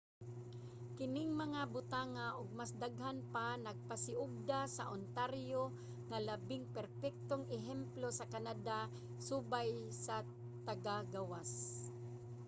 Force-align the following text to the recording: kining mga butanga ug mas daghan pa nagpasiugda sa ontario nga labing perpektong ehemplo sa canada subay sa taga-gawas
kining 0.97 1.29
mga 1.43 1.61
butanga 1.75 2.27
ug 2.39 2.47
mas 2.59 2.71
daghan 2.83 3.19
pa 3.33 3.47
nagpasiugda 3.67 4.61
sa 4.75 4.83
ontario 4.95 5.63
nga 6.09 6.19
labing 6.27 6.65
perpektong 6.77 7.43
ehemplo 7.59 8.07
sa 8.13 8.29
canada 8.33 8.77
subay 9.27 9.71
sa 10.05 10.15
taga-gawas 10.67 11.51